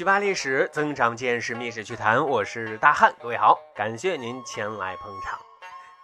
[0.00, 5.38] 趣扒历史，增长见识，密室趣谈，我是大汉，各位好，感谢您前来捧场。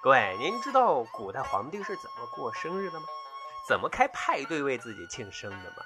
[0.03, 3.07] 各位，您知道古代皇帝是怎么过生日的吗？
[3.67, 5.83] 怎么开派对为自己庆生的吗？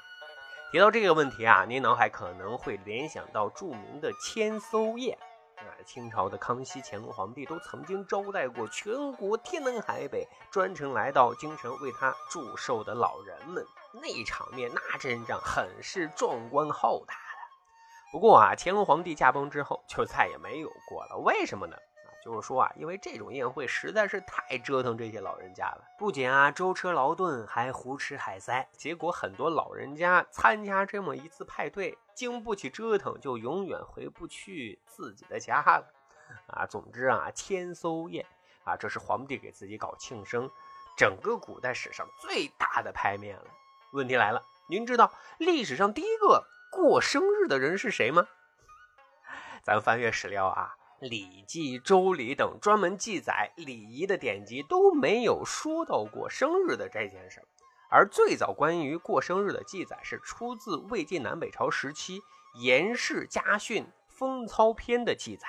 [0.73, 5.17] 提到这个问题啊，您脑海可能会联想到著名的千艘宴。
[5.59, 17.15] 啊，清朝的康熙、乾隆皇帝都曾经招待过全国天南海北专程来到京城为他祝寿的老人们，那场面那阵仗很是壮观浩大。
[18.13, 21.77] 不过啊，乾隆皇帝驾崩之后就再也没有过了，为什么呢？
[21.77, 21.89] 啊
[22.23, 35.87] 就是说啊，因为这种宴会实在是太折腾这些老人家了，不仅啊舟车劳顿，还胡吃海塞，结果很多老人家参加这么一次派对，经不起折腾，就永远回不去自己的家了。
[36.49, 38.27] 啊，总之啊，千艘宴
[38.65, 40.51] 啊，这是皇帝给自己搞庆生，
[40.99, 43.47] 整个古代史上最大的排面了。
[43.93, 48.29] 问题来了，您知道历史上第一个过生日的人是谁吗？
[49.63, 50.77] 咱翻阅史料啊。
[51.09, 57.43] 《礼记》《周礼》等专门记载礼仪的典籍都没有说到过生日的这件事
[57.91, 62.21] 而最早关于过生日的记载是出自魏晋南北朝时期
[62.61, 65.49] 《颜氏家训风操篇》的记载，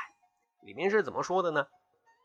[0.61, 1.67] 里面是怎么说的呢？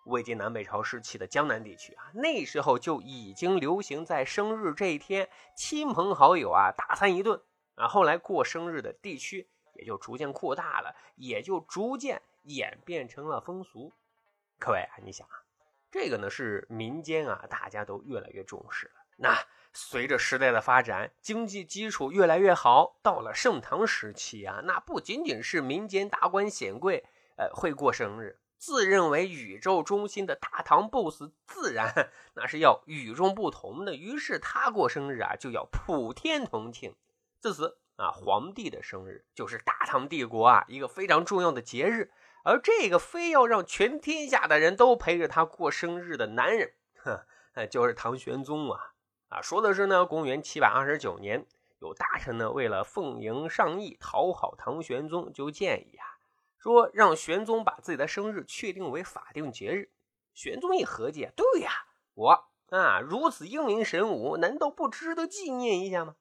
[0.05, 7.43] 魏晋南北朝时期的江南地区啊，那时候就已经流行在生日这一天，亲朋好友啊大餐一顿
[7.77, 7.87] 啊。
[7.87, 12.21] 后来过生日的地区也就逐渐扩大了，也就逐渐。
[12.49, 13.93] 演变成了风俗，
[14.61, 15.43] 各位啊，你想啊，
[15.91, 18.93] 这个呢是民间啊，大家都越来越重视了。
[19.17, 19.37] 那
[19.73, 27.05] 随着时代的发展，经济基础越来越好，到了盛唐时期啊，那不仅仅是民间达官显贵，
[27.37, 33.97] 呃，会过生日，自认为宇宙中心的大唐 boss 自然那是要与众不同的。
[33.97, 36.95] 于是他过生日啊，就要普天同庆。
[37.47, 42.11] 自此啊，皇帝的生日就是大唐帝国啊一个非常重要的节日。
[42.43, 47.21] 而这个非要让全天下的人都陪着他过生日的男人，哼，
[47.71, 48.95] 就是唐玄宗啊！
[49.29, 51.47] 啊，说的是呢，公元七百二十九年，
[51.79, 56.19] 有大臣呢为了奉迎上意，讨好唐玄宗，就建议啊，
[56.59, 59.93] 说让玄宗把自己的生日确定为法定节日。
[60.35, 61.71] 玄宗一合计，对呀，
[62.15, 66.17] 我啊如此英明神武，难道不值得纪念一下吗？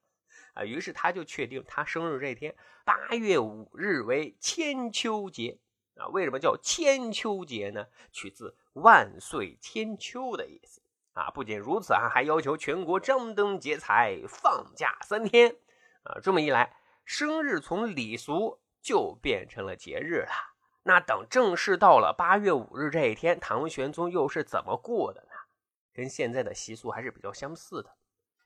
[0.53, 5.57] 啊，于是他就确定他生日这天八月五日为千秋节。
[5.97, 7.87] 啊，为什么叫千秋节呢？
[8.11, 10.81] 取自万岁千秋的意思
[11.13, 11.31] 啊。
[11.31, 15.55] 不仅如此啊，还要求全国张灯结彩，放假三天
[16.03, 16.19] 啊。
[16.21, 16.75] 这么一来，
[17.05, 20.31] 生日从礼俗就变成了节日了。
[20.83, 25.29] 那等正式到了八月五日这一天，唐玄宗又是怎么过的呢？
[25.93, 27.95] 跟现在的习俗还是比较相似的，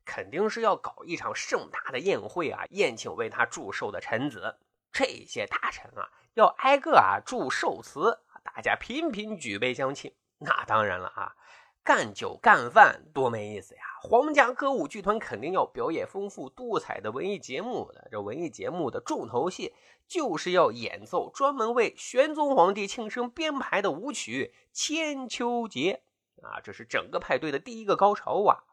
[0.10, 4.58] 肯定是要搞一场盛大的宴会啊，宴请为他祝寿的臣子。
[4.92, 6.10] 这些大臣啊。
[6.36, 10.14] 要挨个啊祝寿词，大家频频举杯相庆。
[10.38, 11.36] 那当然了啊，
[11.84, 13.82] 干酒干饭多没意思呀！
[14.02, 18.08] 皇家歌舞剧团肯定要表演丰富多彩的文艺节目的。
[18.10, 19.74] 这文艺节目的重头戏
[20.08, 26.04] 就是要演奏专门为玄宗皇帝庆生编排的舞曲《千秋节》
[26.48, 28.64] 啊，这是整个派对的第一个高潮啊。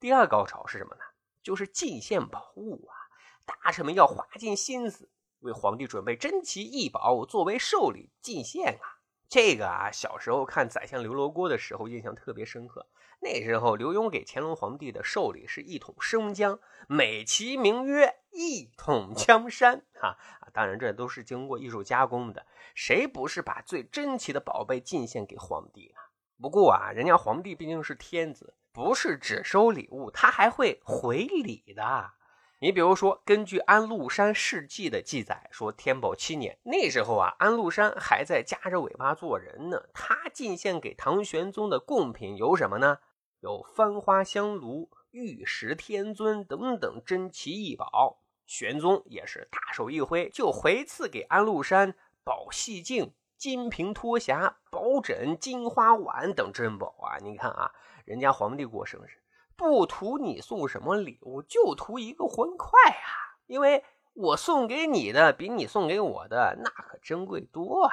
[0.00, 1.02] 第二高潮是什么呢？
[1.42, 2.96] 就是进献宝物啊！
[3.44, 5.10] 大臣们要花尽心思。
[5.40, 8.96] 为皇帝准备珍奇异宝作为寿礼进献啊！
[9.28, 12.86] 这个啊，小时候看《宰相刘罗锅》的时候印象特别深刻。
[13.20, 20.16] 那时候刘墉给乾隆皇帝的寿礼是一桶生姜，美其名曰“一统江山”啊！
[20.54, 26.00] 当然这都是经过艺术加工的，谁不是把最珍奇的宝贝进献给皇帝呢？
[26.40, 32.12] 不过啊，人家皇帝毕竟是天子，不是只收礼物，他还会回礼的。
[32.60, 39.82] 你比如说，根据安禄山事迹的记载，说天宝七年那时候啊，安禄山还在夹着尾巴做人呢。
[39.94, 42.98] 他进献给唐玄宗的贡品有什么呢？
[43.40, 48.18] 有翻花香炉、玉石天尊等等珍奇异宝。
[48.44, 57.16] 玄宗也是大手一挥，就回赐给安禄山宝细镜、金瓶脱匣、宝枕、金花碗等珍宝啊！
[57.22, 57.72] 你看啊，
[58.10, 59.22] 人家皇帝过生日。
[59.54, 63.38] 不图你送什么礼物，就图一个欢快啊！
[63.46, 63.84] 因为
[64.14, 67.92] 我送给你的比你送给我的那可珍贵多了。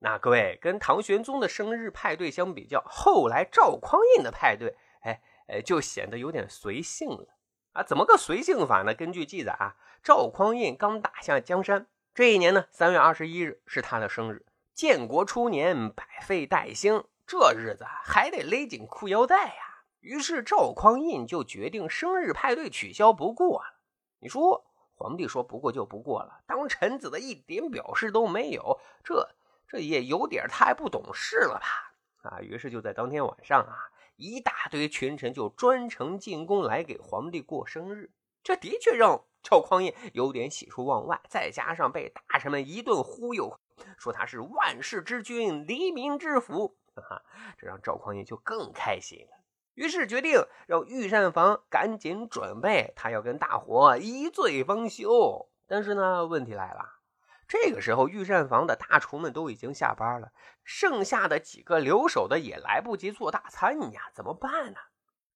[0.00, 7.28] 那各位跟唐玄宗的生日派对相比较，后来赵匡胤的派对，哎哎，就显得有点随性了
[7.72, 7.84] 啊！
[7.84, 8.92] 怎么个随性法呢？
[8.92, 14.44] 根据记载啊，赵匡胤刚打下江山这一年呢，三月二十一日是他的生日。
[14.74, 19.82] 建国初年，百废待兴，这日子还得勒紧裤腰带呀。
[20.00, 23.80] 于是赵匡胤就决定生日派对取消不过了。
[24.20, 24.64] 你说
[24.94, 29.28] 皇帝说不过就不过了，当臣子的一点表示都没有，这
[29.66, 32.30] 这也有点太不懂事了吧？
[32.30, 33.76] 啊，于是就在当天晚上啊，
[34.16, 38.12] 一大堆群臣就专程进宫来给皇帝过生日。
[38.42, 43.58] 这的确让赵匡胤有点喜出望外，再加上被大臣们一顿忽悠，
[43.98, 47.22] 说他是万世之君、黎民之福，哈，
[47.58, 49.36] 这让赵匡胤就更开心了。
[49.74, 55.50] 于是决定让御膳房赶紧准备，他要跟大伙一醉方休。
[55.66, 57.00] 但是呢，问题来了，
[57.46, 60.32] 这个时候御膳房的大厨们都已经下班了，
[60.64, 64.78] 剩下的几个留守的也来不及做大餐呀，怎么办呢？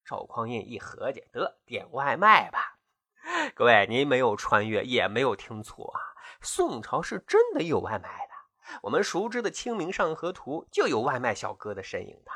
[0.03, 2.79] 赵匡胤一合计，得点外卖吧。
[3.53, 6.01] 各位，您没有穿越，也没有听错啊，
[6.41, 8.30] 宋朝是真的有外卖的。
[8.83, 12.31] 我们熟知的《清明上河图》就有外卖小哥的身影的。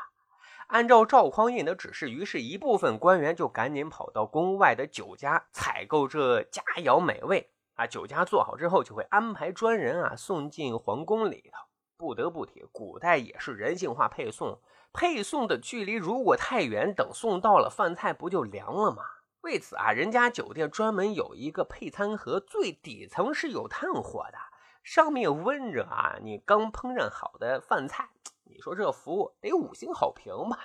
[0.68, 7.86] 按照赵匡胤的指示，于是一部分官员就赶紧跑到宫外的酒家采购这佳肴美味啊。
[7.86, 11.58] 酒家做好之后，就会安排专人啊送进皇宫里头。
[11.96, 14.60] 不得不提，古代也是人性化配送，
[14.92, 19.02] 配送的距离如果太远，等送到了，饭菜不就凉了吗？
[19.42, 24.38] 为此啊，人家酒店专门有一个配餐盒，最底层是有炭火的，
[24.86, 28.08] 上面温着啊你刚烹饪好的饭菜。
[28.44, 30.58] 你说这服务得五星好评吧？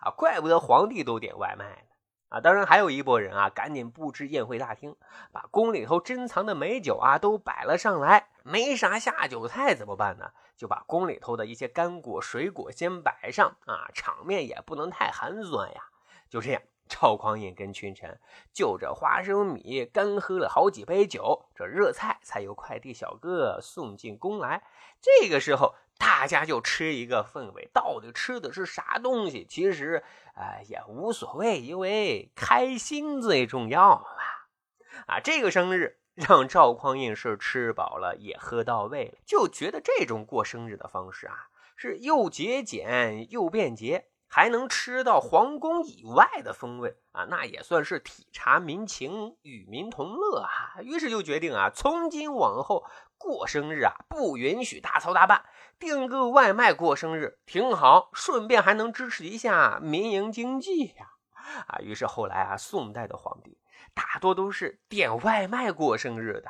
[0.00, 1.88] 啊，怪不得皇帝都点外卖呢！
[2.30, 4.96] 啊，当然还有一拨人啊，赶紧布置宴会大厅，
[5.30, 8.30] 把宫里头珍藏的美酒啊都摆了上来。
[8.42, 10.32] 没啥下酒菜怎么办呢？
[10.56, 15.80] 就把宫里头的一些干果、水果先摆上啊，场面也不能太寒酸呀。
[16.28, 18.20] 就这样，赵匡胤跟群臣
[18.52, 24.62] 就着花生米干喝了好几杯酒，这热菜才由快递小哥送进宫来。
[25.00, 25.74] 这个时候。
[26.00, 29.44] 大家就吃一个氛围，到底吃的是啥东西？
[29.46, 30.02] 其实，
[30.34, 34.06] 呃，也无所谓，因为开心最重要嘛。
[35.06, 50.80] 啊，这个生日让赵匡胤是吃饱了，也喝到位了，就觉得这种过生日的方式啊，是又节俭又便捷，还能吃到皇宫以外的风味啊，那也算是体察民情，与民同乐啊。
[50.82, 52.84] 于是就决定啊，从今往后
[53.18, 55.44] 过生日啊，不允许大操大办。
[55.80, 61.10] 订个外卖过生日挺好，顺便还能支持一下民营经济呀！
[61.66, 63.58] 啊，于是后来啊，宋代的皇帝
[63.92, 66.48] 大多都是点外卖过生日的。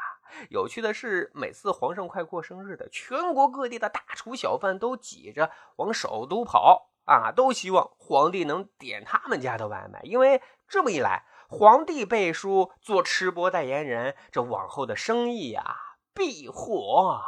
[0.51, 15.75] 有趣的是，每次皇上快过生日的，全国各地的大厨小贩都挤着往首都跑啊，都希望皇帝能点他们家的外卖，因为这么一来，皇帝背书做吃播代言人，这往后的生意啊
[16.15, 17.21] 必火。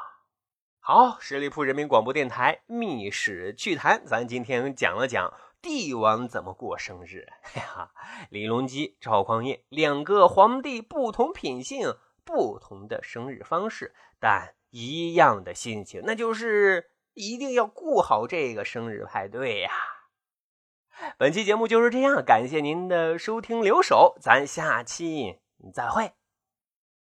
[0.79, 7.26] 好，十里铺人民广播电台《密史趣谈》，咱今天讲了讲帝王怎么过生日。
[7.55, 7.90] 哎呀，
[8.31, 19.70] 李隆基、赵匡胤两个皇帝，不同品性，不同的生日方式，但一样的心情，那就是一定要顾好这个生日派对呀。
[21.19, 25.41] 本期节目就是这样，感谢您的收听留守，咱下期
[25.75, 26.12] 再会。